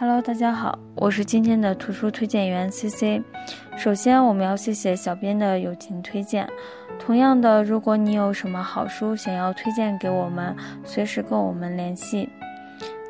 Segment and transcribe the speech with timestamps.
[0.00, 3.22] Hello，大家好，我是今天的图书推荐员 CC。
[3.76, 6.48] 首先，我们要谢谢小编的友情推荐。
[6.98, 12.30] 同样的，如果你有什么好书想要推荐给我们，随时跟我们联系。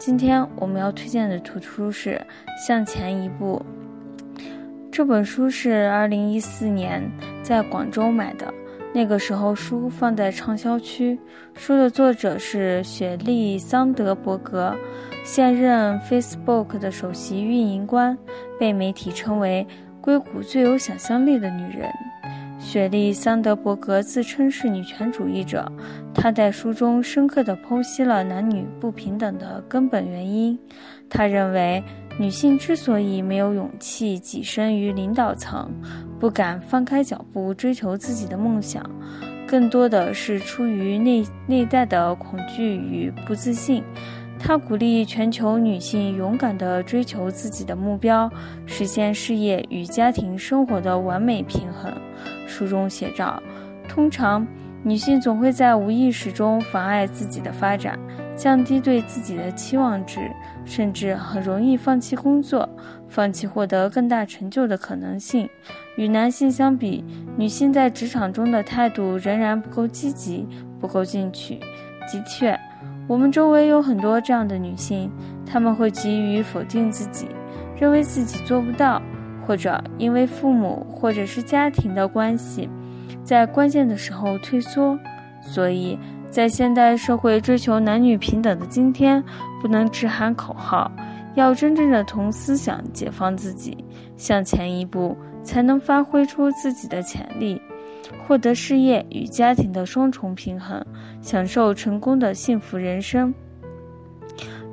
[0.01, 2.21] 今天我们要推荐的图书是
[2.67, 3.65] 《向前一步》。
[4.91, 7.09] 这本书是2014年
[7.41, 8.53] 在广州买的，
[8.93, 11.19] 那个时候书放在畅销区。
[11.55, 14.75] 书的作者是雪莉·桑德伯格。
[15.23, 18.17] 现任 Facebook 的首席运营官，
[18.59, 19.67] 被媒体称为
[20.01, 21.89] 硅谷最有想象力的女人。
[22.59, 25.71] 雪莉·桑德伯格自称是女权主义者，
[26.15, 30.59] 她在书中深刻地剖析了男女不平等的根本原因。
[31.09, 31.83] 她认为，
[32.19, 35.71] 女性之所以没有勇气跻身于领导层，
[36.21, 38.85] 不敢放开脚步追求自己的梦想，
[39.49, 43.83] 更多的是出于内内在的恐惧与不自信。
[44.39, 48.31] 他鼓励全球女性勇敢地追求自己的目标，
[48.67, 51.93] 实现事业与家庭生活的完美平衡。
[52.47, 53.43] 书中写道
[53.89, 54.47] ：“通常，
[54.83, 57.99] 女性总会在无意识中妨碍自己的发展，
[58.41, 60.31] 降低对自己的期望值，
[60.65, 62.67] 甚至很容易放弃工作，
[63.07, 65.47] 放弃获得更大成就的可能性。
[65.97, 67.05] 与男性相比，
[67.37, 70.49] 女性在职场中的态度仍然不够积极，
[70.81, 71.57] 不够进取。
[72.11, 72.59] 的确。”
[73.07, 75.13] 我们周围有很多这样的女性，
[75.45, 77.29] 她们会急于否定自己，
[77.79, 79.03] 认为自己做不到，
[79.47, 82.71] 或者因为父母或者是家庭的关系，
[83.23, 84.99] 在关键的时候退缩。
[85.43, 85.99] 所以
[86.31, 89.23] 在现代社会追求男女平等的今天，
[89.61, 90.91] 不能只喊口号，
[91.35, 93.85] 要真正的从思想解放自己，
[94.17, 97.61] 向前一步，才能发挥出自己的潜力。
[98.27, 100.85] 获得事业与家庭的双重平衡，
[101.21, 103.35] 享受成功的幸福人生。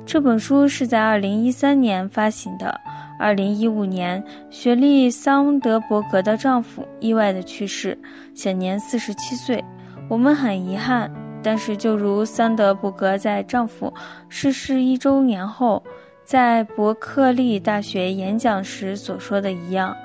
[0.06, 2.80] 这本书是在二零一三年发行的。
[3.20, 7.98] 二零一五年，雪莉·桑德伯格的丈夫意外的去世，
[8.32, 9.62] 享年四十七岁。
[10.08, 11.10] 我们很遗憾，
[11.42, 13.92] 但是就如桑德伯格在丈夫
[14.28, 15.82] 逝世一周年后
[16.24, 19.96] 在伯克利大学演讲时所说的一样。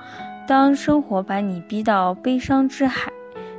[0.48, 3.12] 当生活把你逼到悲伤之海，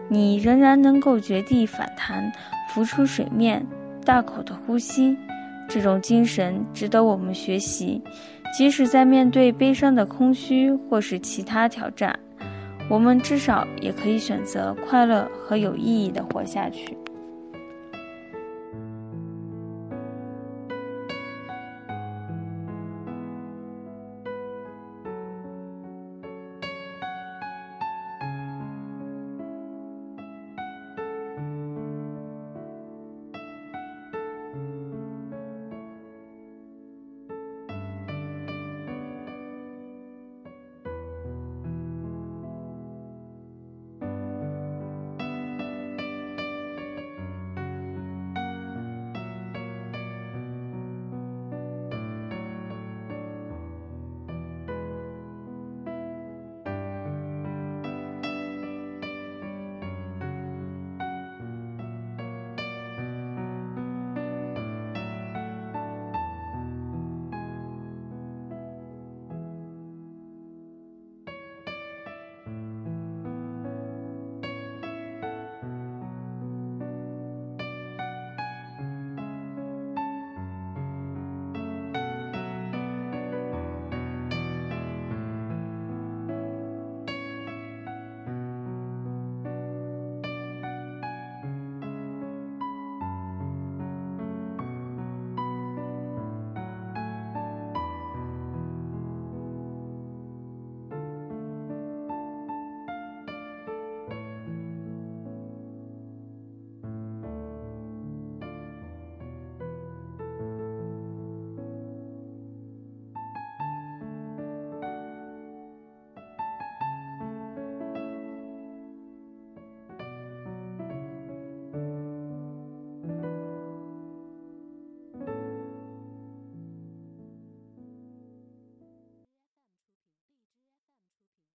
[0.09, 2.31] 你仍然能够绝地反弹，
[2.69, 3.67] 浮出水面，
[4.05, 5.17] 大口的呼吸。
[5.67, 8.03] 这种精神值得我们学习。
[8.57, 12.17] 即使在面对悲伤的空虚或是其他挑战，
[12.89, 16.97] 我们至少也可以选择快乐和有意义的活下去。